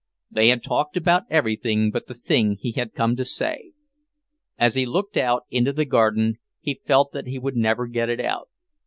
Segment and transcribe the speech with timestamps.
[0.31, 3.73] They had talked about everything but the thing he had come to say.
[4.57, 8.19] As he looked out into the garden he felt that he would never get it
[8.19, 8.49] out.